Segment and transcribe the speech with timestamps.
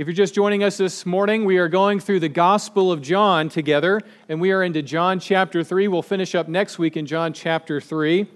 [0.00, 3.50] If you're just joining us this morning, we are going through the Gospel of John
[3.50, 4.00] together,
[4.30, 5.88] and we are into John chapter 3.
[5.88, 8.26] We'll finish up next week in John chapter 3.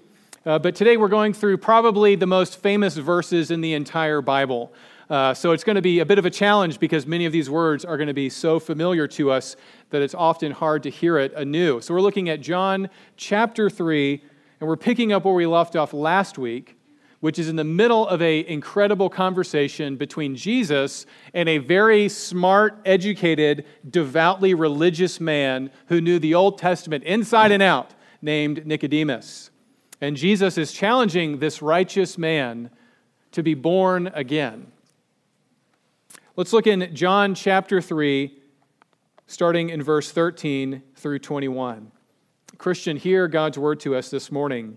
[0.44, 4.74] Uh, but today we're going through probably the most famous verses in the entire Bible.
[5.08, 7.48] Uh, so it's going to be a bit of a challenge because many of these
[7.48, 9.56] words are going to be so familiar to us
[9.88, 11.80] that it's often hard to hear it anew.
[11.80, 14.22] So we're looking at John chapter 3,
[14.60, 16.76] and we're picking up where we left off last week
[17.24, 22.78] which is in the middle of an incredible conversation between Jesus and a very smart,
[22.84, 29.50] educated, devoutly religious man who knew the Old Testament inside and out, named Nicodemus.
[30.02, 32.68] And Jesus is challenging this righteous man
[33.32, 34.70] to be born again.
[36.36, 38.38] Let's look in John chapter 3,
[39.28, 41.90] starting in verse 13 through 21.
[42.58, 44.76] Christian, hear God's word to us this morning.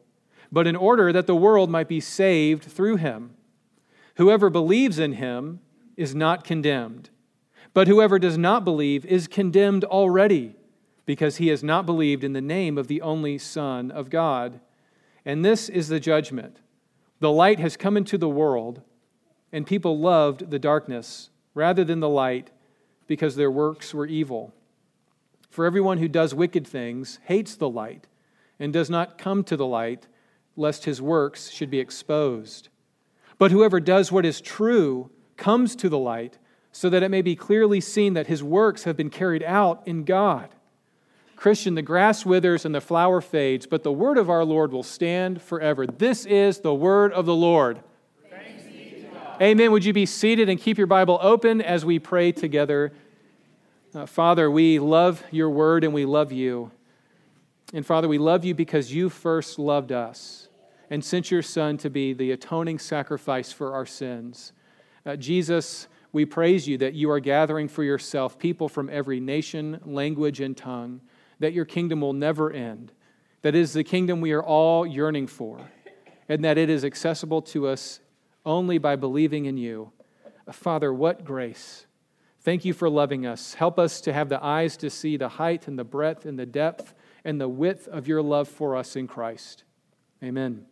[0.51, 3.35] but in order that the world might be saved through him.
[4.15, 5.61] Whoever believes in him
[5.95, 7.09] is not condemned,
[7.73, 10.55] but whoever does not believe is condemned already,
[11.05, 14.59] because he has not believed in the name of the only Son of God.
[15.25, 16.59] And this is the judgment
[17.19, 18.81] the light has come into the world,
[19.51, 22.49] and people loved the darkness rather than the light,
[23.07, 24.53] because their works were evil.
[25.49, 28.07] For everyone who does wicked things hates the light
[28.57, 30.07] and does not come to the light
[30.55, 32.69] lest his works should be exposed.
[33.37, 36.37] But whoever does what is true comes to the light,
[36.71, 40.03] so that it may be clearly seen that his works have been carried out in
[40.03, 40.49] God.
[41.35, 44.83] Christian, the grass withers and the flower fades, but the word of our Lord will
[44.83, 45.87] stand forever.
[45.87, 47.81] This is the word of the Lord.
[49.41, 49.71] Amen.
[49.71, 52.93] Would you be seated and keep your Bible open as we pray together?
[53.95, 56.69] Uh, Father, we love your word and we love you.
[57.73, 60.47] And Father, we love you because you first loved us
[60.91, 64.51] and sent your Son to be the atoning sacrifice for our sins.
[65.05, 69.79] Uh, Jesus, we praise you that you are gathering for yourself people from every nation,
[69.85, 70.99] language, and tongue,
[71.39, 72.91] that your kingdom will never end,
[73.41, 75.59] that is the kingdom we are all yearning for,
[76.27, 78.01] and that it is accessible to us
[78.45, 79.91] only by believing in you.
[80.45, 81.87] Uh, Father, what grace!
[82.41, 83.53] Thank you for loving us.
[83.53, 86.45] Help us to have the eyes to see the height and the breadth and the
[86.45, 86.93] depth
[87.23, 89.63] and the width of your love for us in Christ.
[90.23, 90.65] Amen.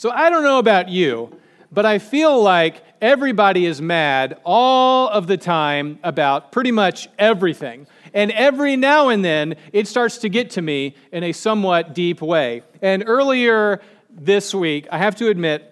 [0.00, 1.30] So I don't know about you,
[1.70, 7.86] but I feel like everybody is mad all of the time about pretty much everything.
[8.14, 12.22] And every now and then, it starts to get to me in a somewhat deep
[12.22, 12.62] way.
[12.80, 15.70] And earlier this week, I have to admit,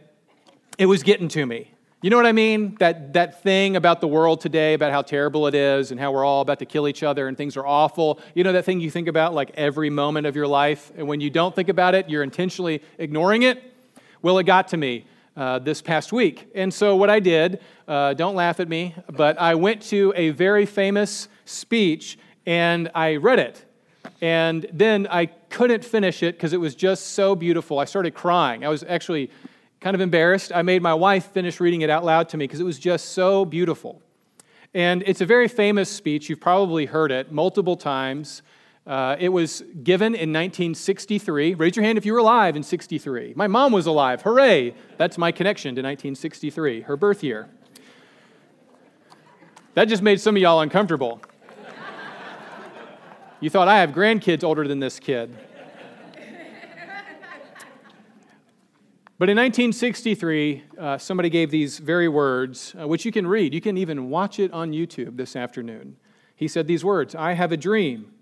[0.76, 1.72] it was getting to me.
[2.02, 2.76] You know what I mean?
[2.80, 6.26] That, that thing about the world today, about how terrible it is and how we're
[6.26, 8.20] all about to kill each other and things are awful.
[8.34, 11.22] You know that thing you think about like every moment of your life, and when
[11.22, 13.62] you don't think about it, you're intentionally ignoring it?
[14.20, 15.06] Well, it got to me
[15.36, 16.50] uh, this past week.
[16.54, 20.30] And so, what I did, uh, don't laugh at me, but I went to a
[20.30, 23.64] very famous speech and I read it.
[24.20, 27.78] And then I couldn't finish it because it was just so beautiful.
[27.78, 28.64] I started crying.
[28.64, 29.30] I was actually
[29.80, 30.50] kind of embarrassed.
[30.52, 33.10] I made my wife finish reading it out loud to me because it was just
[33.10, 34.02] so beautiful.
[34.74, 36.28] And it's a very famous speech.
[36.28, 38.42] You've probably heard it multiple times.
[38.88, 41.52] Uh, it was given in 1963.
[41.52, 43.34] Raise your hand if you were alive in 63.
[43.36, 44.22] My mom was alive.
[44.22, 44.74] Hooray!
[44.96, 47.50] That's my connection to 1963, her birth year.
[49.74, 51.20] That just made some of y'all uncomfortable.
[53.40, 55.36] You thought I have grandkids older than this kid.
[59.18, 63.52] But in 1963, uh, somebody gave these very words, uh, which you can read.
[63.52, 65.96] You can even watch it on YouTube this afternoon.
[66.34, 68.12] He said these words I have a dream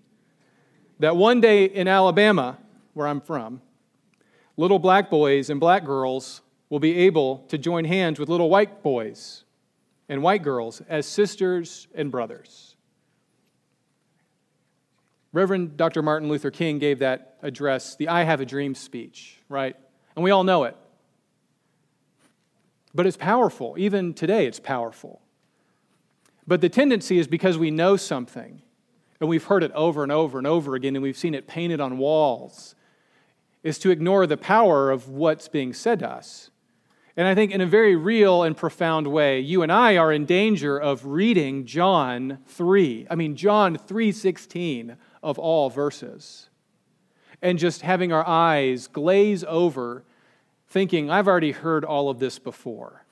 [0.99, 2.57] that one day in Alabama,
[2.93, 3.61] where I'm from,
[4.55, 8.83] little black boys and black girls will be able to join hands with little white
[8.83, 9.43] boys
[10.09, 12.75] and white girls as sisters and brothers.
[15.33, 16.01] Reverend Dr.
[16.01, 19.75] Martin Luther King gave that address, the I Have a Dream speech, right?
[20.15, 20.75] And we all know it.
[22.95, 23.75] But it's powerful.
[23.77, 25.21] Even today, it's powerful.
[26.47, 28.61] But the tendency is because we know something,
[29.19, 31.81] and we've heard it over and over and over again, and we've seen it painted
[31.81, 32.75] on walls,
[33.63, 36.51] is to ignore the power of what's being said to us.
[37.17, 40.25] And I think in a very real and profound way, you and I are in
[40.25, 43.07] danger of reading John 3.
[43.09, 46.49] I mean John 3:16 of all verses.
[47.41, 50.03] And just having our eyes glaze over
[50.67, 53.05] thinking I've already heard all of this before.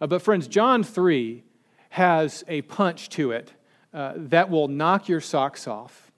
[0.00, 1.44] Uh, but friends, John 3
[1.90, 3.52] has a punch to it
[3.92, 6.10] uh, that will knock your socks off.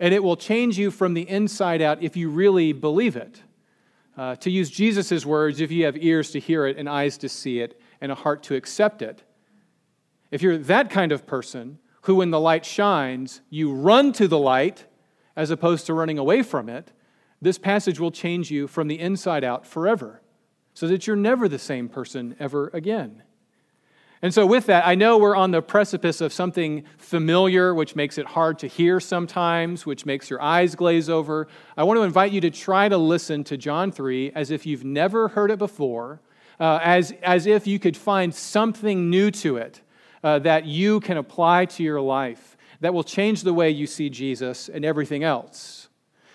[0.00, 3.42] And it will change you from the inside out if you really believe it.
[4.16, 7.28] Uh, to use Jesus' words, if you have ears to hear it and eyes to
[7.28, 9.22] see it and a heart to accept it.
[10.30, 14.38] If you're that kind of person who, when the light shines, you run to the
[14.38, 14.86] light
[15.36, 16.92] as opposed to running away from it,
[17.40, 20.20] this passage will change you from the inside out forever
[20.74, 23.22] so that you're never the same person ever again.
[24.20, 28.18] And so, with that, I know we're on the precipice of something familiar, which makes
[28.18, 31.46] it hard to hear sometimes, which makes your eyes glaze over.
[31.76, 34.84] I want to invite you to try to listen to John 3 as if you've
[34.84, 36.20] never heard it before,
[36.58, 39.82] uh, as, as if you could find something new to it
[40.24, 44.10] uh, that you can apply to your life that will change the way you see
[44.10, 45.88] Jesus and everything else.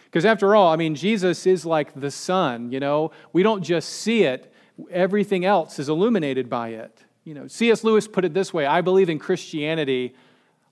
[0.06, 3.12] Because, after all, I mean, Jesus is like the sun, you know?
[3.34, 4.54] We don't just see it,
[4.90, 7.04] everything else is illuminated by it.
[7.24, 7.84] You know, C.S.
[7.84, 10.16] Lewis put it this way I believe in Christianity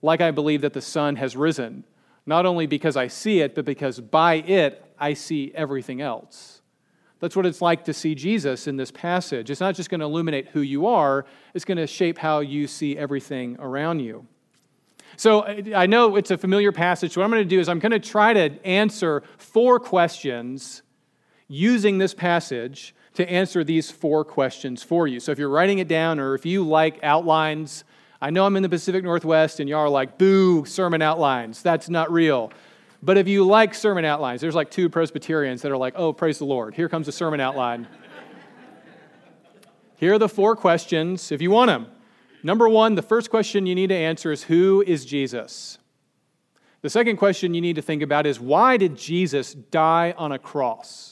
[0.01, 1.83] like I believe that the sun has risen,
[2.25, 6.61] not only because I see it, but because by it I see everything else.
[7.19, 9.51] That's what it's like to see Jesus in this passage.
[9.51, 12.65] It's not just going to illuminate who you are, it's going to shape how you
[12.65, 14.25] see everything around you.
[15.17, 17.13] So I know it's a familiar passage.
[17.13, 20.81] So what I'm going to do is I'm going to try to answer four questions
[21.47, 25.19] using this passage to answer these four questions for you.
[25.19, 27.83] So if you're writing it down or if you like outlines,
[28.21, 31.61] I know I'm in the Pacific Northwest and y'all are like, boo, sermon outlines.
[31.61, 32.51] That's not real.
[33.03, 36.37] But if you like sermon outlines, there's like two Presbyterians that are like, oh, praise
[36.37, 36.75] the Lord.
[36.75, 37.87] Here comes a sermon outline.
[39.97, 41.87] Here are the four questions if you want them.
[42.43, 45.77] Number one, the first question you need to answer is Who is Jesus?
[46.81, 50.39] The second question you need to think about is Why did Jesus die on a
[50.39, 51.10] cross?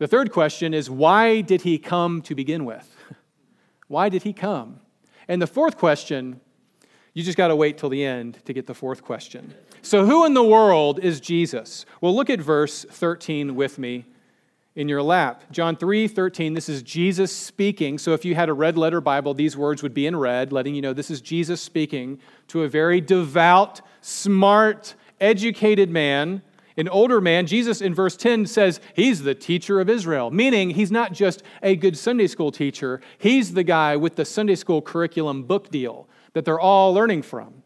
[0.00, 2.96] The third question is why did he come to begin with?
[3.86, 4.80] why did he come?
[5.28, 6.40] And the fourth question,
[7.12, 9.52] you just got to wait till the end to get the fourth question.
[9.82, 11.84] So, who in the world is Jesus?
[12.00, 14.06] Well, look at verse 13 with me
[14.74, 15.44] in your lap.
[15.50, 17.98] John 3 13, this is Jesus speaking.
[17.98, 20.74] So, if you had a red letter Bible, these words would be in red, letting
[20.74, 26.40] you know this is Jesus speaking to a very devout, smart, educated man
[26.80, 30.90] an older man, Jesus in verse 10 says he's the teacher of Israel, meaning he's
[30.90, 35.42] not just a good Sunday school teacher, he's the guy with the Sunday school curriculum
[35.42, 37.62] book deal that they're all learning from.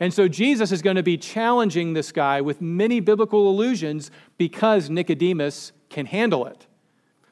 [0.00, 4.88] And so Jesus is going to be challenging this guy with many biblical allusions because
[4.88, 6.66] Nicodemus can handle it.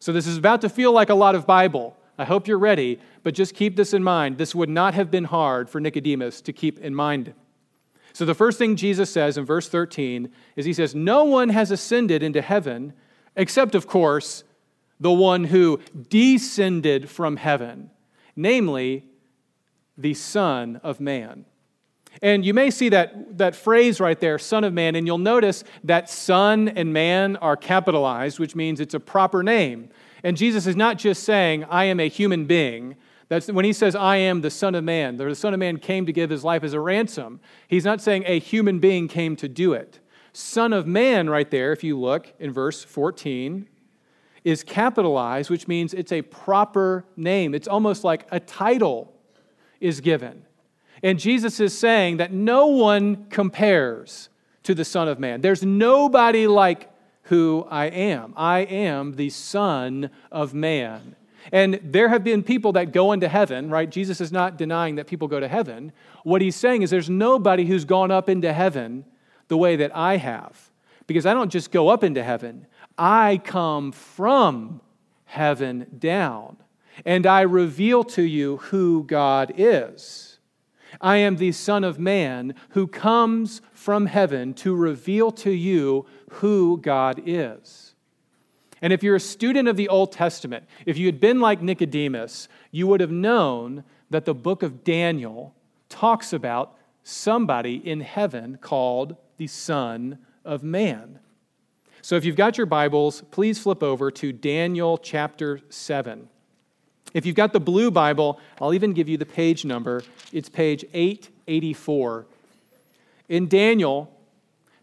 [0.01, 1.97] So this is about to feel like a lot of Bible.
[2.19, 4.37] I hope you're ready, but just keep this in mind.
[4.37, 7.33] This would not have been hard for Nicodemus to keep in mind.
[8.13, 11.71] So, the first thing Jesus says in verse 13 is He says, No one has
[11.71, 12.93] ascended into heaven
[13.37, 14.45] except, of course,
[15.01, 17.91] the one who descended from heaven,
[18.37, 19.05] namely,
[19.97, 21.45] the Son of Man.
[22.21, 25.65] And you may see that, that phrase right there, Son of Man, and you'll notice
[25.85, 29.89] that Son and Man are capitalized, which means it's a proper name.
[30.23, 32.97] And Jesus is not just saying, I am a human being,
[33.33, 35.17] that's when he says, I am the Son of Man.
[35.17, 37.41] The Son of Man came to give his life as a ransom.
[37.67, 40.01] He's not saying a human being came to do it.
[40.35, 43.67] Son of Man, right there, if you look in verse 14,
[44.45, 47.55] is capitalized, which means it's a proper name.
[47.55, 49.15] It's almost like a title
[49.81, 50.45] is given.
[51.03, 54.29] And Jesus is saying that no one compares
[54.65, 55.41] to the Son of Man.
[55.41, 56.91] There's nobody like
[57.25, 58.35] who I am.
[58.37, 61.17] I am the Son of Man.
[61.51, 63.91] And there have been people that go into heaven, right?
[63.91, 65.93] Jesus is not denying that people go to heaven.
[66.23, 69.05] What he's saying is there's nobody who's gone up into heaven
[69.49, 70.71] the way that I have.
[71.07, 74.81] Because I don't just go up into heaven, I come from
[75.25, 76.59] heaven down.
[77.05, 80.39] And I reveal to you who God is.
[81.01, 86.79] I am the Son of Man who comes from heaven to reveal to you who
[86.79, 87.92] God is.
[88.83, 92.49] And if you're a student of the Old Testament, if you had been like Nicodemus,
[92.73, 95.55] you would have known that the book of Daniel
[95.89, 101.21] talks about somebody in heaven called the Son of Man.
[102.03, 106.29] So if you've got your Bibles, please flip over to Daniel chapter 7.
[107.15, 110.03] If you've got the blue Bible, I'll even give you the page number.
[110.33, 112.27] It's page 884.
[113.29, 114.13] In Daniel,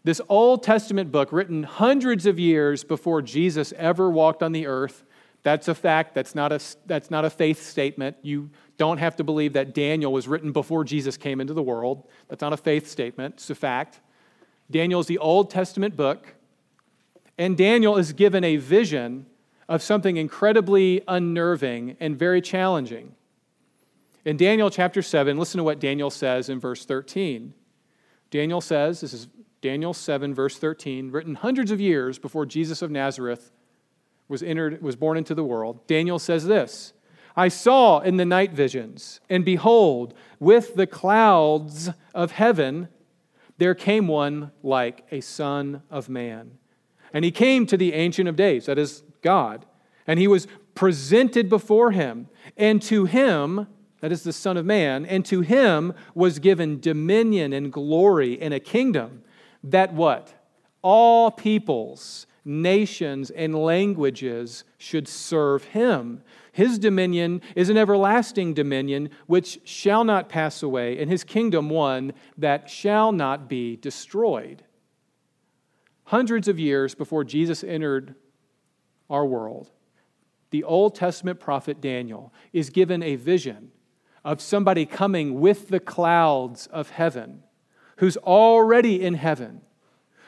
[0.04, 5.04] this Old Testament book, written hundreds of years before Jesus ever walked on the earth,
[5.42, 6.14] That's a fact.
[6.14, 8.16] That's not a, that's not a faith statement.
[8.22, 12.06] You don't have to believe that Daniel was written before Jesus came into the world.
[12.28, 14.00] That's not a faith statement, it's a fact.
[14.70, 16.34] Daniel is the Old Testament book,
[17.36, 19.26] and Daniel is given a vision
[19.68, 23.14] of something incredibly unnerving and very challenging.
[24.24, 27.54] In Daniel chapter 7, listen to what Daniel says in verse 13.
[28.30, 29.28] Daniel says, this is
[29.62, 33.52] Daniel 7, verse 13, written hundreds of years before Jesus of Nazareth
[34.28, 35.86] was, entered, was born into the world.
[35.86, 36.94] Daniel says this
[37.36, 42.88] I saw in the night visions, and behold, with the clouds of heaven,
[43.58, 46.52] there came one like a son of man.
[47.12, 49.66] And he came to the Ancient of Days, that is God,
[50.06, 52.28] and he was presented before him.
[52.56, 53.66] And to him,
[54.00, 58.54] that is the Son of Man, and to him was given dominion and glory and
[58.54, 59.22] a kingdom
[59.64, 60.34] that what?
[60.82, 66.22] All peoples, nations, and languages should serve him.
[66.52, 72.12] His dominion is an everlasting dominion which shall not pass away, and his kingdom one
[72.36, 74.64] that shall not be destroyed.
[76.04, 78.14] Hundreds of years before Jesus entered
[79.08, 79.70] our world,
[80.50, 83.70] the Old Testament prophet Daniel is given a vision
[84.24, 87.44] of somebody coming with the clouds of heaven,
[88.00, 89.60] who's already in heaven,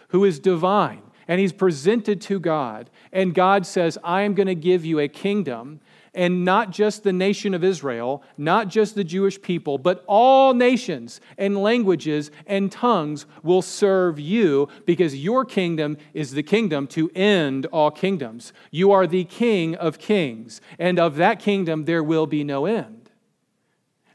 [0.08, 2.90] who is divine, and he's presented to God.
[3.12, 5.80] And God says, I am going to give you a kingdom,
[6.12, 11.18] and not just the nation of Israel, not just the Jewish people, but all nations
[11.38, 17.64] and languages and tongues will serve you because your kingdom is the kingdom to end
[17.72, 18.52] all kingdoms.
[18.70, 23.08] You are the king of kings, and of that kingdom there will be no end.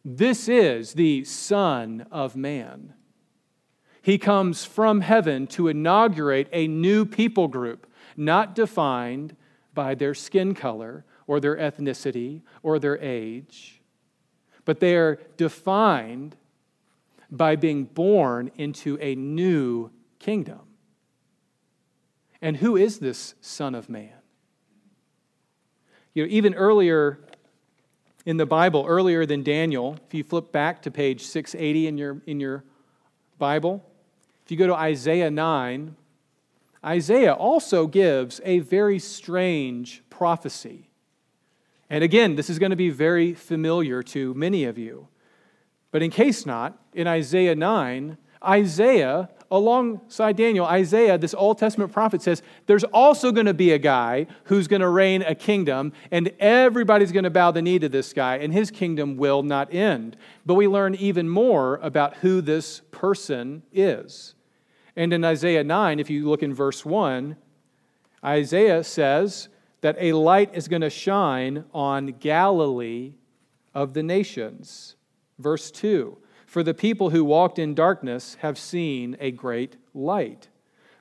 [0.05, 2.93] This is the Son of Man.
[4.07, 9.35] He comes from heaven to inaugurate a new people group, not defined
[9.73, 13.81] by their skin color or their ethnicity or their age,
[14.63, 16.37] but they are defined
[17.29, 20.61] by being born into a new kingdom.
[22.41, 24.13] And who is this Son of Man?
[26.13, 27.19] You know, even earlier
[28.25, 29.97] in the Bible earlier than Daniel.
[30.07, 32.63] If you flip back to page 680 in your, in your
[33.37, 33.83] Bible,
[34.47, 35.93] if you go to Isaiah 9,
[36.85, 40.89] Isaiah also gives a very strange prophecy.
[41.89, 45.09] And again, this is going to be very familiar to many of you.
[45.91, 52.21] But in case not, in Isaiah 9, Isaiah alongside Daniel, Isaiah, this Old Testament prophet
[52.21, 56.31] says there's also going to be a guy who's going to reign a kingdom, and
[56.39, 60.15] everybody's going to bow the knee to this guy, and his kingdom will not end.
[60.45, 64.35] But we learn even more about who this person is.
[64.97, 67.37] And in Isaiah 9, if you look in verse 1,
[68.25, 69.47] Isaiah says
[69.79, 73.13] that a light is going to shine on Galilee
[73.73, 74.97] of the nations.
[75.39, 80.47] Verse 2 for the people who walked in darkness have seen a great light.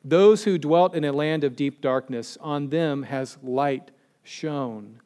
[0.04, 3.92] Those who dwelt in a land of deep darkness, on them has light
[4.24, 5.00] shone.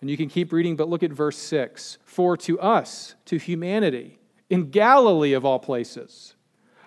[0.00, 1.98] And you can keep reading, but look at verse 6.
[2.04, 4.18] For to us, to humanity,
[4.50, 6.34] in Galilee of all places,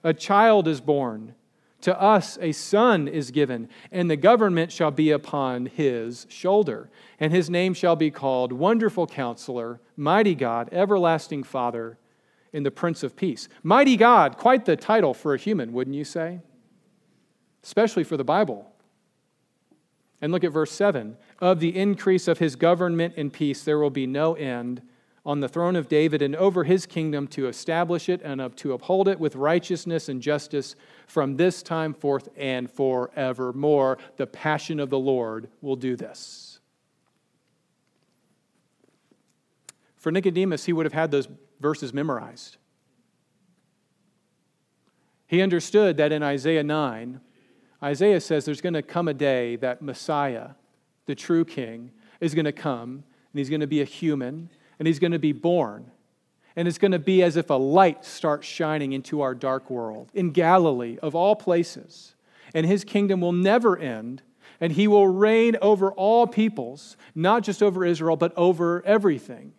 [0.04, 1.36] a child is born.
[1.82, 6.92] To us a son is given, and the government shall be upon his shoulder.
[7.20, 11.98] And his name shall be called Wonderful Counselor, Mighty God, Everlasting Father
[12.54, 13.50] in the Prince of Peace.
[13.64, 16.42] Mighty God, quite the title for a human, wouldn't you say?
[17.64, 18.72] Especially for the Bible.
[20.22, 23.90] And look at verse 7 Of the increase of his government and peace, there will
[23.90, 24.84] be no end
[25.26, 29.08] on the throne of David and over his kingdom to establish it and to uphold
[29.08, 30.76] it with righteousness and justice
[31.06, 34.00] from this time forth and forevermore.
[34.18, 36.60] The passion of the Lord will do this.
[39.96, 41.28] For Nicodemus, he would have had those
[41.60, 42.58] verses memorized.
[45.28, 47.22] He understood that in Isaiah 9,
[47.84, 50.50] Isaiah says there's going to come a day that Messiah,
[51.06, 54.50] the true king, is going to come, and he's going to be a human,
[54.82, 55.92] and he's going to be born.
[56.56, 60.10] And it's going to be as if a light starts shining into our dark world
[60.16, 62.16] in Galilee, of all places.
[62.56, 64.24] And his kingdom will never end,
[64.60, 69.54] and he will reign over all peoples, not just over Israel, but over everything.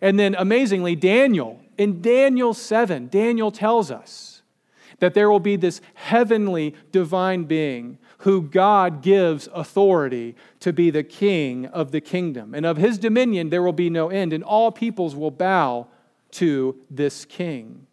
[0.00, 4.33] And then amazingly, Daniel, in Daniel 7, Daniel tells us
[5.00, 11.02] that there will be this heavenly divine being who God gives authority to be the
[11.02, 12.54] king of the kingdom.
[12.54, 15.88] And of his dominion there will be no end, and all peoples will bow
[16.32, 17.86] to this king.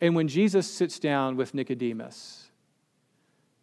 [0.00, 2.50] And when Jesus sits down with Nicodemus,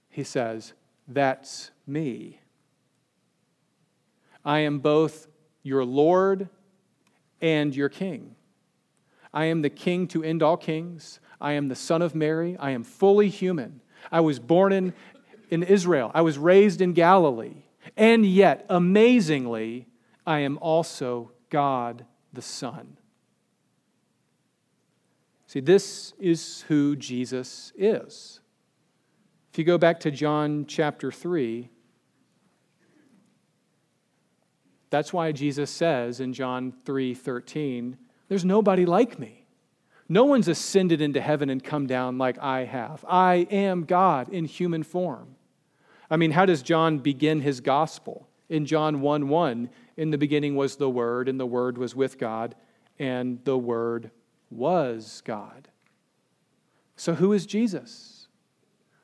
[0.09, 0.73] he says,
[1.07, 2.39] That's me.
[4.45, 5.27] I am both
[5.63, 6.49] your Lord
[7.41, 8.35] and your King.
[9.33, 11.19] I am the King to end all kings.
[11.41, 12.57] I am the Son of Mary.
[12.59, 13.81] I am fully human.
[14.11, 14.93] I was born in,
[15.49, 16.11] in Israel.
[16.13, 17.63] I was raised in Galilee.
[17.95, 19.87] And yet, amazingly,
[20.25, 22.97] I am also God the Son.
[25.47, 28.39] See, this is who Jesus is.
[29.51, 31.69] If you go back to John chapter 3,
[34.91, 39.38] that's why Jesus says in John 3:13, there's nobody like me.
[40.11, 43.05] No one's ascended into heaven and come down like I have.
[43.07, 45.35] I am God in human form.
[46.09, 48.27] I mean, how does John begin his gospel?
[48.49, 52.17] In John 1 1, in the beginning was the Word, and the Word was with
[52.17, 52.55] God,
[52.97, 54.09] and the Word
[54.49, 55.67] was God.
[56.95, 58.27] So, who is Jesus?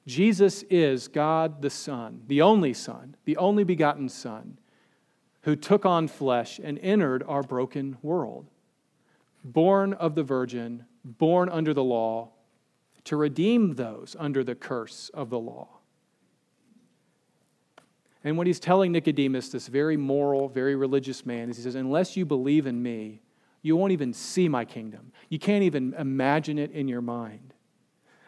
[0.08, 4.58] Jesus is God the Son, the only Son, the only begotten Son,
[5.42, 8.48] who took on flesh and entered our broken world.
[9.44, 12.32] Born of the Virgin, born under the law,
[13.06, 15.70] to redeem those under the curse of the law.
[18.24, 22.18] And what he's telling Nicodemus, this very moral, very religious man, is he says, Unless
[22.18, 23.22] you believe in me,
[23.62, 25.12] you won't even see my kingdom.
[25.30, 27.54] You can't even imagine it in your mind.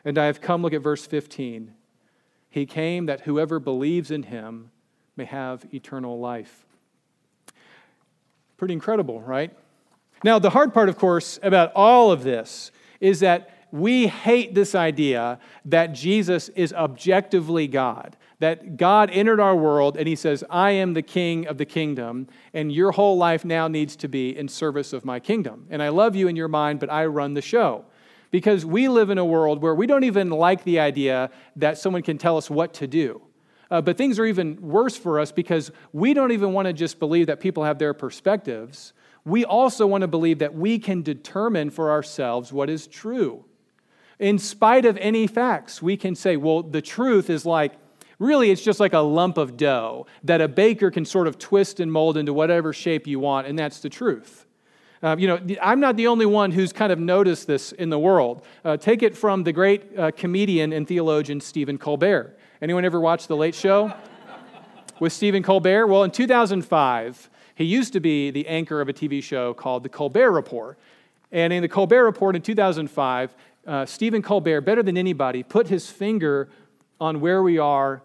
[0.06, 1.74] And I have come, look at verse 15.
[2.50, 4.70] He came that whoever believes in him
[5.16, 6.66] may have eternal life.
[8.58, 9.56] Pretty incredible, right?
[10.24, 14.74] Now, the hard part, of course, about all of this is that we hate this
[14.76, 20.72] idea that Jesus is objectively God that God entered our world and he says, I
[20.72, 24.48] am the king of the kingdom, and your whole life now needs to be in
[24.48, 25.66] service of my kingdom.
[25.70, 27.86] And I love you in your mind, but I run the show.
[28.30, 32.04] Because we live in a world where we don't even like the idea that someone
[32.04, 33.22] can tell us what to do.
[33.72, 37.00] Uh, but things are even worse for us because we don't even want to just
[37.00, 38.94] believe that people have their perspectives.
[39.28, 43.44] We also want to believe that we can determine for ourselves what is true.
[44.20, 47.74] In spite of any facts, we can say, well, the truth is like
[48.20, 51.80] Really, it's just like a lump of dough that a baker can sort of twist
[51.80, 54.48] and mold into whatever shape you want, and that's the truth.
[55.04, 58.00] Uh, you know, I'm not the only one who's kind of noticed this in the
[58.00, 58.44] world.
[58.66, 62.40] Uh, take it from the great uh, comedian and theologian Stephen Colbert.
[62.60, 63.94] Anyone ever watch The Late Show
[65.00, 65.86] with Stephen Colbert?
[65.86, 69.90] Well, in 2005, he used to be the anchor of a TV show called The
[69.90, 70.78] Colbert Report.
[71.32, 75.90] And in The Colbert Report in 2005, uh, Stephen Colbert, better than anybody, put his
[75.90, 76.50] finger
[77.02, 78.04] on where we are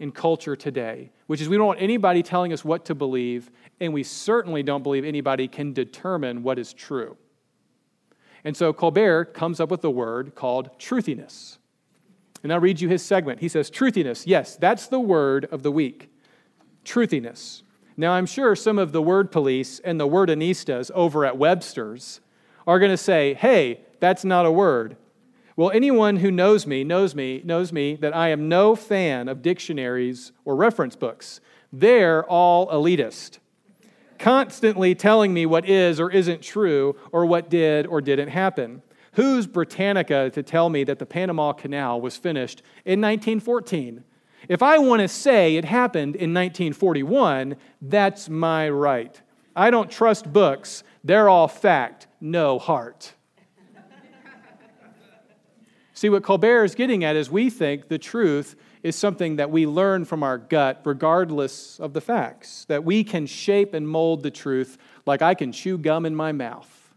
[0.00, 3.94] in culture today, which is we don't want anybody telling us what to believe, and
[3.94, 7.16] we certainly don't believe anybody can determine what is true.
[8.44, 11.56] And so Colbert comes up with a word called truthiness.
[12.42, 13.40] And I'll read you his segment.
[13.40, 16.10] He says, Truthiness, yes, that's the word of the week.
[16.84, 17.62] Truthiness.
[18.00, 22.22] Now, I'm sure some of the word police and the wordinistas over at Webster's
[22.66, 24.96] are going to say, hey, that's not a word.
[25.54, 29.42] Well, anyone who knows me knows me knows me that I am no fan of
[29.42, 31.42] dictionaries or reference books.
[31.74, 33.38] They're all elitist,
[34.18, 38.80] constantly telling me what is or isn't true or what did or didn't happen.
[39.12, 44.04] Who's Britannica to tell me that the Panama Canal was finished in 1914?
[44.50, 49.22] If I want to say it happened in 1941, that's my right.
[49.54, 50.82] I don't trust books.
[51.04, 53.14] They're all fact, no heart.
[55.94, 59.68] See, what Colbert is getting at is we think the truth is something that we
[59.68, 64.32] learn from our gut, regardless of the facts, that we can shape and mold the
[64.32, 66.92] truth like I can chew gum in my mouth.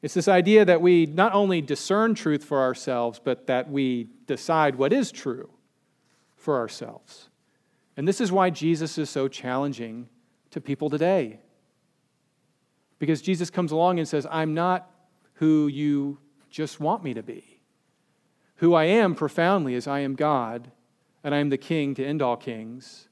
[0.00, 4.76] It's this idea that we not only discern truth for ourselves, but that we decide
[4.76, 5.50] what is true
[6.40, 7.28] for ourselves.
[7.96, 10.08] And this is why Jesus is so challenging
[10.50, 11.40] to people today.
[12.98, 14.90] Because Jesus comes along and says, I'm not
[15.34, 16.18] who you
[16.50, 17.60] just want me to be.
[18.56, 20.70] Who I am profoundly is I am God,
[21.24, 23.08] and I am the king to end all kings.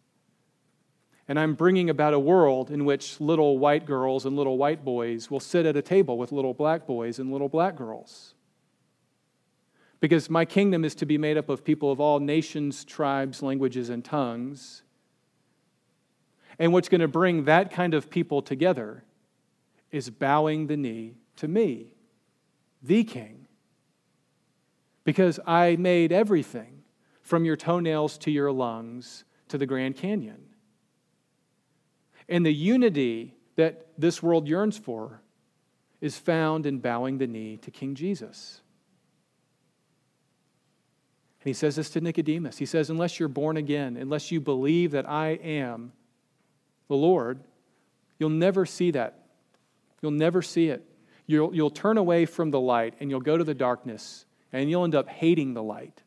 [1.27, 5.31] And I'm bringing about a world in which little white girls and little white boys
[5.31, 8.35] will sit at a table with little black boys and little black girls.
[10.01, 13.89] Because my kingdom is to be made up of people of all nations, tribes, languages,
[13.89, 14.83] and tongues.
[16.59, 19.05] And what's going to bring that kind of people together
[19.91, 21.89] is bowing the knee to me,
[22.83, 23.49] the king
[25.09, 26.83] because I made everything
[27.23, 30.51] from your toenails to your lungs to the Grand Canyon.
[32.29, 35.23] And the unity that this world yearns for
[36.03, 38.61] is found in bowing the knee to King Jesus.
[41.49, 42.59] He says this to Nicodemus.
[42.59, 45.93] He says, Unless you're born again, unless you believe that I am
[46.89, 47.41] the Lord,
[48.19, 49.23] you'll never see that.
[50.03, 50.85] You'll never see it.
[51.27, 54.85] You'll, you'll turn away from the light and you'll go to the darkness and you'll
[54.85, 56.03] end up hating the light.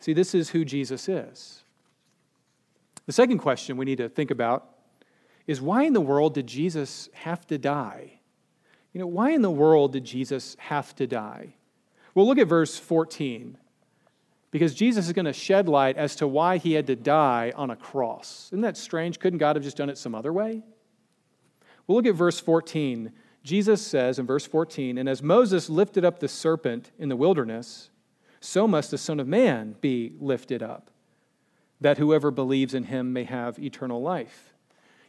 [0.00, 1.62] See, this is who Jesus is.
[3.06, 4.68] The second question we need to think about
[5.46, 8.18] is why in the world did Jesus have to die?
[8.92, 11.54] You know, why in the world did Jesus have to die?
[12.16, 13.58] Well, look at verse 14.
[14.50, 17.68] Because Jesus is going to shed light as to why he had to die on
[17.68, 18.48] a cross.
[18.48, 19.20] Isn't that strange?
[19.20, 20.62] Couldn't God have just done it some other way?
[21.86, 23.12] Well, look at verse 14.
[23.44, 27.90] Jesus says in verse 14, And as Moses lifted up the serpent in the wilderness,
[28.40, 30.90] so must the Son of Man be lifted up,
[31.82, 34.54] that whoever believes in him may have eternal life.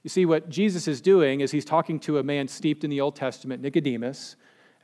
[0.03, 2.99] You see, what Jesus is doing is he's talking to a man steeped in the
[2.99, 4.35] Old Testament, Nicodemus,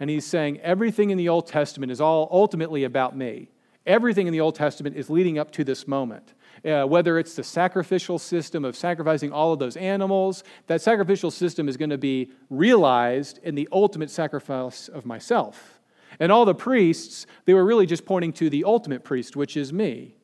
[0.03, 3.47] and he's saying, Everything in the Old Testament is all ultimately about me.
[3.85, 6.33] Everything in the Old Testament is leading up to this moment.
[6.65, 11.69] Uh, whether it's the sacrificial system of sacrificing all of those animals, that sacrificial system
[11.69, 15.79] is going to be realized in the ultimate sacrifice of myself.
[16.19, 19.71] And all the priests, they were really just pointing to the ultimate priest, which is
[19.71, 20.17] me.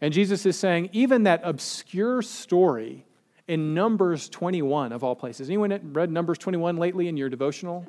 [0.00, 3.06] And Jesus is saying, even that obscure story
[3.46, 5.48] in Numbers 21, of all places.
[5.48, 7.86] Anyone read Numbers 21 lately in your devotional?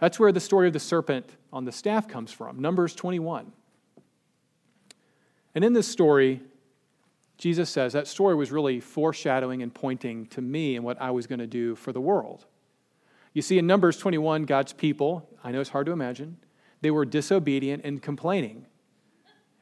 [0.00, 3.52] That's where the story of the serpent on the staff comes from, Numbers 21.
[5.54, 6.40] And in this story,
[7.36, 11.26] Jesus says that story was really foreshadowing and pointing to me and what I was
[11.26, 12.46] going to do for the world.
[13.32, 16.38] You see, in Numbers 21, God's people, I know it's hard to imagine,
[16.80, 18.66] they were disobedient and complaining,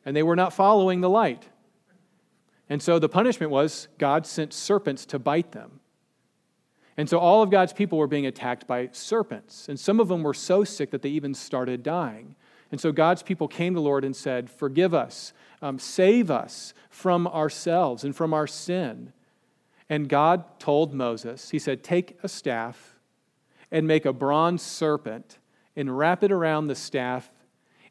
[0.04, 1.48] and they were not following the light.
[2.68, 5.80] And so the punishment was God sent serpents to bite them.
[6.98, 9.68] And so all of God's people were being attacked by serpents.
[9.68, 12.34] And some of them were so sick that they even started dying.
[12.72, 15.32] And so God's people came to the Lord and said, Forgive us,
[15.62, 19.12] um, save us from ourselves and from our sin.
[19.88, 22.96] And God told Moses, He said, Take a staff
[23.70, 25.38] and make a bronze serpent
[25.76, 27.30] and wrap it around the staff,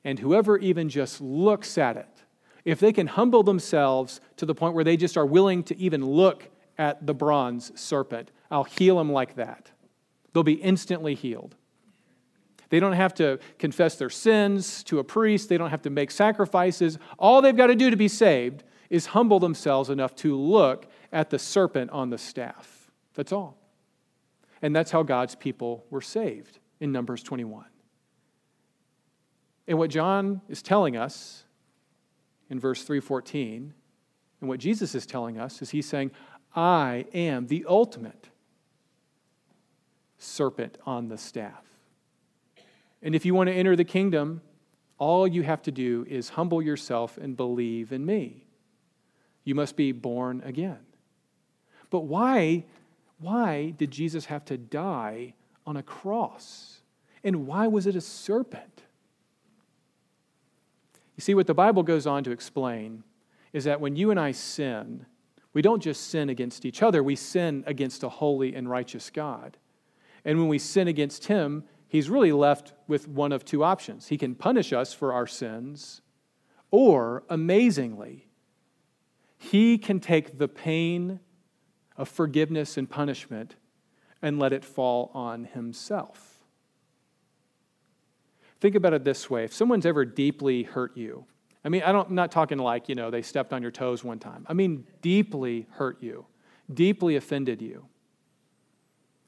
[0.03, 2.23] and whoever even just looks at it,
[2.65, 6.05] if they can humble themselves to the point where they just are willing to even
[6.05, 9.71] look at the bronze serpent, I'll heal them like that.
[10.33, 11.55] They'll be instantly healed.
[12.69, 16.11] They don't have to confess their sins to a priest, they don't have to make
[16.11, 16.97] sacrifices.
[17.17, 21.29] All they've got to do to be saved is humble themselves enough to look at
[21.29, 22.91] the serpent on the staff.
[23.13, 23.57] That's all.
[24.61, 27.65] And that's how God's people were saved in Numbers 21.
[29.67, 31.43] And what John is telling us
[32.49, 33.73] in verse 314,
[34.39, 36.11] and what Jesus is telling us is he's saying,
[36.55, 38.29] I am the ultimate
[40.17, 41.63] serpent on the staff.
[43.01, 44.41] And if you want to enter the kingdom,
[44.97, 48.45] all you have to do is humble yourself and believe in me.
[49.43, 50.79] You must be born again.
[51.89, 52.65] But why,
[53.19, 56.81] why did Jesus have to die on a cross?
[57.23, 58.83] And why was it a serpent?
[61.15, 63.03] You see, what the Bible goes on to explain
[63.53, 65.05] is that when you and I sin,
[65.53, 69.57] we don't just sin against each other, we sin against a holy and righteous God.
[70.27, 74.09] And when we sin against him, he's really left with one of two options.
[74.09, 76.01] He can punish us for our sins,
[76.69, 78.27] or amazingly,
[79.37, 81.21] he can take the pain
[81.95, 83.55] of forgiveness and punishment
[84.21, 86.43] and let it fall on himself.
[88.59, 91.25] Think about it this way if someone's ever deeply hurt you,
[91.63, 94.19] I mean, I I'm not talking like, you know, they stepped on your toes one
[94.19, 94.45] time.
[94.49, 96.25] I mean, deeply hurt you,
[96.73, 97.87] deeply offended you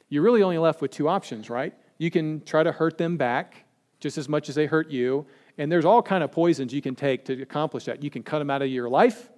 [0.09, 1.73] you're really only left with two options, right?
[1.97, 3.65] You can try to hurt them back
[3.99, 5.25] just as much as they hurt you,
[5.57, 8.01] and there's all kind of poisons you can take to accomplish that.
[8.01, 9.29] You can cut them out of your life.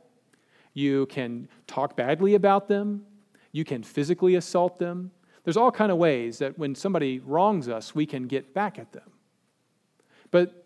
[0.73, 3.05] You can talk badly about them.
[3.51, 5.12] You can physically assault them.
[5.43, 8.93] There's all kind of ways that when somebody wrongs us, we can get back at
[8.93, 9.10] them.
[10.29, 10.65] But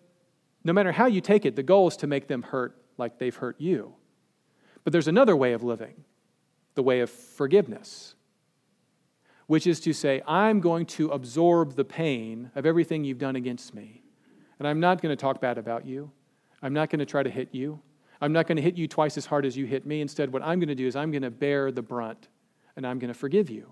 [0.63, 3.35] no matter how you take it, the goal is to make them hurt like they've
[3.35, 3.93] hurt you.
[4.83, 6.03] But there's another way of living,
[6.75, 8.14] the way of forgiveness
[9.47, 13.73] which is to say, I'm going to absorb the pain of everything you've done against
[13.73, 14.03] me.
[14.57, 16.11] And I'm not going to talk bad about you.
[16.61, 17.79] I'm not going to try to hit you.
[18.21, 20.01] I'm not going to hit you twice as hard as you hit me.
[20.01, 22.27] Instead, what I'm going to do is I'm going to bear the brunt
[22.75, 23.71] and I'm going to forgive you.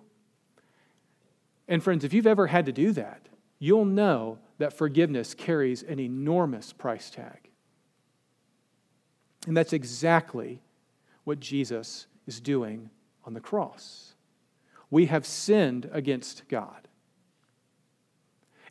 [1.68, 6.00] And friends, if you've ever had to do that, you'll know that forgiveness carries an
[6.00, 7.50] enormous price tag.
[9.48, 10.62] And that's exactly
[11.24, 12.90] what Jesus is doing
[13.26, 14.13] on the cross
[14.94, 16.88] we have sinned against God.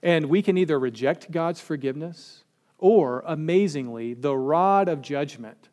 [0.04, 2.44] And we can either reject God's forgiveness
[2.78, 5.68] or, amazingly, the rod of judgment,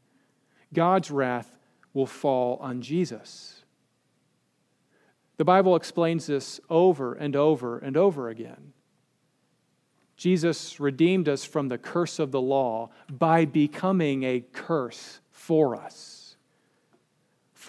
[0.73, 1.59] God's wrath,
[1.93, 3.63] will fall on Jesus.
[5.37, 8.73] The Bible explains this over and over and over again.
[10.17, 16.18] Jesus redeemed us from the curse of the law by becoming a curse for us.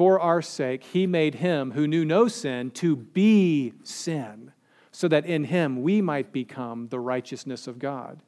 [0.00, 4.50] For our sake, he made him who knew no sin to be sin,
[4.90, 8.22] so that in him we might become the righteousness of God.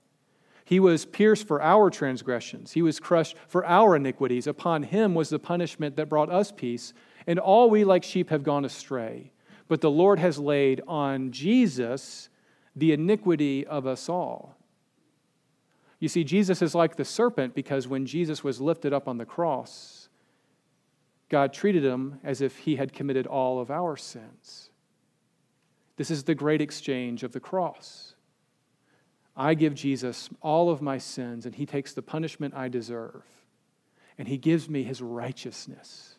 [0.67, 4.47] He was pierced for our transgressions, he was crushed for our iniquities.
[4.47, 6.93] Upon him was the punishment that brought us peace,
[7.27, 9.33] and all we like sheep have gone astray.
[9.67, 12.29] But the Lord has laid on Jesus
[12.77, 14.59] the iniquity of us all.
[16.01, 19.25] You see, Jesus is like the serpent because when Jesus was lifted up on the
[19.25, 20.02] cross,
[21.33, 24.69] God treated him as if he had committed all of our sins.
[25.97, 28.15] This is the great exchange of the cross.
[29.35, 33.25] I give Jesus all of my sins, and he takes the punishment I deserve,
[34.19, 36.17] and he gives me his righteousness.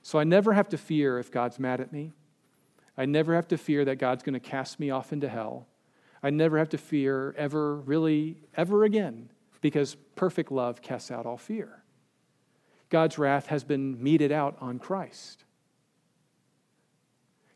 [0.00, 2.14] So I never have to fear if God's mad at me.
[2.96, 5.66] I never have to fear that God's going to cast me off into hell.
[6.22, 9.28] I never have to fear ever, really, ever again,
[9.60, 11.82] because perfect love casts out all fear.
[12.90, 15.44] God's wrath has been meted out on Christ.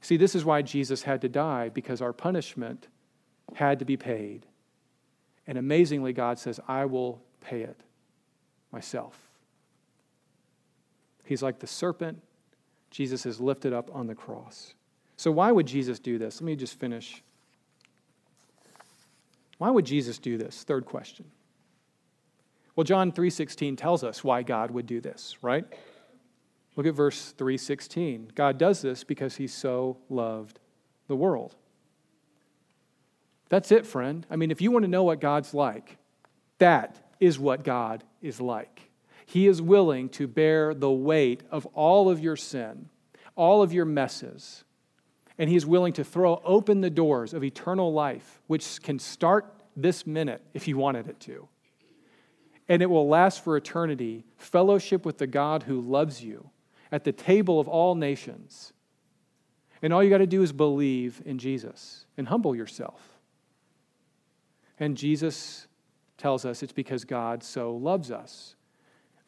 [0.01, 2.89] See, this is why Jesus had to die, because our punishment
[3.55, 4.47] had to be paid.
[5.47, 7.81] And amazingly, God says, I will pay it
[8.73, 9.17] myself.
[11.25, 12.21] He's like the serpent
[12.91, 14.75] Jesus is lifted up on the cross.
[15.17, 16.41] So, why would Jesus do this?
[16.41, 17.23] Let me just finish.
[19.59, 20.65] Why would Jesus do this?
[20.65, 21.25] Third question.
[22.75, 25.65] Well, John 3:16 tells us why God would do this, right?
[26.77, 28.33] Look at verse 3:16.
[28.35, 30.59] God does this because he so loved
[31.07, 31.55] the world.
[33.51, 34.27] That's it, friend.
[34.31, 35.99] I mean, if you want to know what God's like,
[36.59, 38.91] that is what God is like.
[39.27, 42.89] He is willing to bear the weight of all of your sin,
[43.37, 44.65] all of your messes,
[45.37, 49.63] and He is willing to throw open the doors of eternal life, which can start
[49.77, 51.49] this minute if you wanted it to.
[52.73, 56.49] And it will last for eternity fellowship with the God who loves you
[56.91, 58.73] at the table of all nations.
[59.83, 63.19] And all you got to do is believe in Jesus and humble yourself.
[64.81, 65.67] And Jesus
[66.17, 68.57] tells us it's because God so loves us.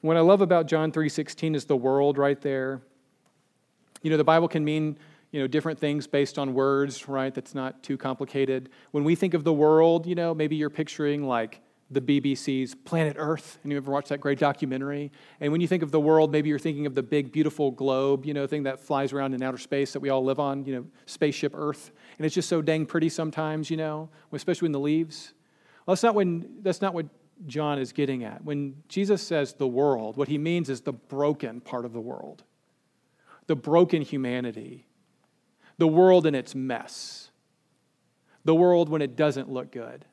[0.00, 2.80] What I love about John 3:16 is the world right there.
[4.00, 4.96] You know, the Bible can mean
[5.32, 7.34] you know, different things based on words, right?
[7.34, 8.70] That's not too complicated.
[8.92, 13.16] When we think of the world, you know, maybe you're picturing like the BBC's Planet
[13.18, 15.12] Earth, and you ever watched that great documentary?
[15.40, 18.24] And when you think of the world, maybe you're thinking of the big, beautiful globe,
[18.24, 20.74] you know, thing that flies around in outer space that we all live on, you
[20.74, 21.92] know, spaceship Earth.
[22.18, 25.34] And it's just so dang pretty sometimes, you know, especially in the leaves.
[25.86, 27.06] Well, that's not, when, that's not what
[27.46, 28.44] John is getting at.
[28.44, 32.42] When Jesus says the world, what he means is the broken part of the world,
[33.46, 34.86] the broken humanity
[35.78, 37.30] the world in its mess,
[38.44, 40.04] the world when it doesn't look good.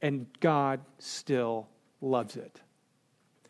[0.00, 1.68] And God still
[2.00, 2.60] loves it.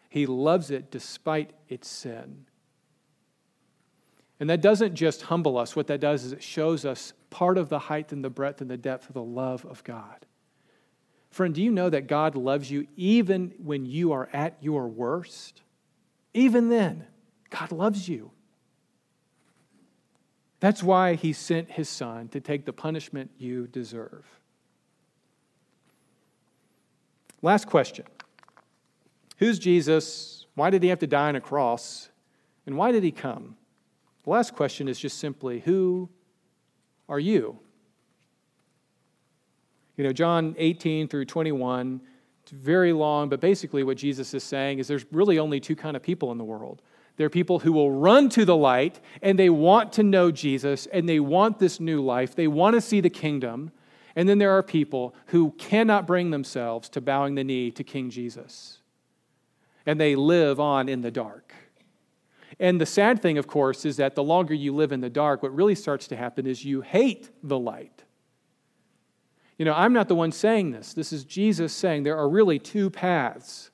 [0.09, 2.47] He loves it despite its sin.
[4.41, 5.75] And that doesn't just humble us.
[5.75, 8.71] What that does is it shows us part of the height and the breadth and
[8.71, 10.27] the depth of the love of God.
[11.31, 15.63] Friend, do you know that God loves you even when you are at your worst?
[16.33, 17.07] Even then,
[17.51, 18.31] God loves you.
[20.61, 24.38] That's why he sent his son to take the punishment you deserve.
[27.43, 28.05] Last question
[29.39, 30.47] Who's Jesus?
[30.55, 32.09] Why did he have to die on a cross?
[32.67, 33.57] And why did he come?
[34.25, 36.09] The last question is just simply Who
[37.09, 37.59] are you?
[39.97, 42.01] You know, John 18 through 21,
[42.43, 45.97] it's very long, but basically what Jesus is saying is there's really only two kind
[45.97, 46.83] of people in the world
[47.19, 50.87] there are people who will run to the light and they want to know Jesus
[50.87, 52.35] and they want this new life.
[52.37, 53.73] They want to see the kingdom.
[54.19, 58.11] And then there are people who cannot bring themselves to bowing the knee to King
[58.11, 58.79] Jesus.
[59.87, 61.55] And they live on in the dark.
[62.59, 65.41] And the sad thing, of course, is that the longer you live in the dark,
[65.41, 68.03] what really starts to happen is you hate the light.
[69.57, 70.95] You know, I'm not the one saying this.
[70.95, 73.71] This is Jesus saying there are really two paths.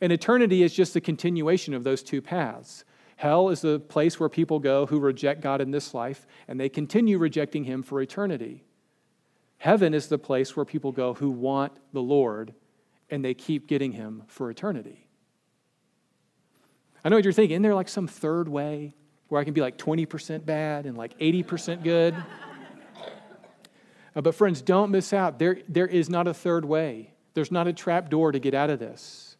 [0.00, 2.84] And eternity is just the continuation of those two paths.
[3.16, 6.68] Hell is the place where people go who reject God in this life, and they
[6.68, 8.62] continue rejecting Him for eternity.
[9.58, 12.54] Heaven is the place where people go who want the Lord,
[13.10, 15.08] and they keep getting Him for eternity.
[17.04, 17.54] I know what you're thinking.
[17.54, 18.94] Isn't there like some third way
[19.28, 22.14] where I can be like 20% bad and like 80% good?
[24.14, 25.38] uh, but, friends, don't miss out.
[25.38, 28.70] There, there is not a third way, there's not a trap door to get out
[28.70, 29.36] of this.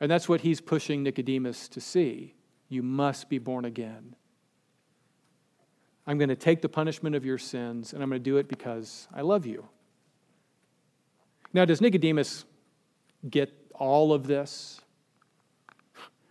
[0.00, 2.34] And that's what he's pushing Nicodemus to see.
[2.68, 4.16] You must be born again.
[6.06, 8.48] I'm going to take the punishment of your sins, and I'm going to do it
[8.48, 9.66] because I love you.
[11.52, 12.44] Now, does Nicodemus
[13.28, 14.80] get all of this?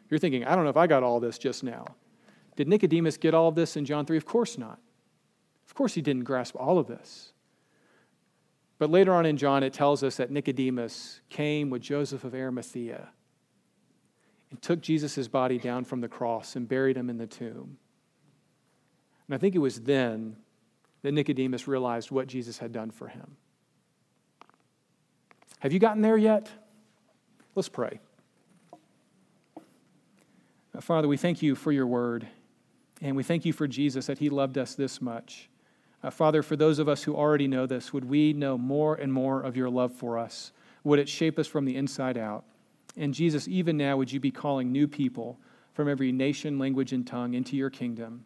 [0.10, 1.96] You're thinking, I don't know if I got all this just now.
[2.56, 4.16] Did Nicodemus get all of this in John 3?
[4.18, 4.80] Of course not.
[5.66, 7.34] Of course, he didn't grasp all of this.
[8.78, 13.10] But later on in John, it tells us that Nicodemus came with Joseph of Arimathea
[14.52, 17.78] and took Jesus' body down from the cross and buried him in the tomb.
[19.28, 20.36] And I think it was then
[21.02, 23.38] that Nicodemus realized what Jesus had done for him.
[25.60, 26.50] Have you gotten there yet?
[27.56, 28.00] Let's pray.
[30.82, 32.28] Father, we thank you for your word,
[33.02, 35.50] and we thank you for Jesus that he loved us this much.
[36.04, 39.14] Uh, Father, for those of us who already know this, would we know more and
[39.14, 40.52] more of your love for us?
[40.84, 42.44] Would it shape us from the inside out?
[42.98, 45.40] And Jesus, even now, would you be calling new people
[45.74, 48.26] from every nation, language, and tongue into your kingdom?